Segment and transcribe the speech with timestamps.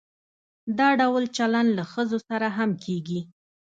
[0.77, 3.21] دا ډول چلند له ښځو سره هم کیږي.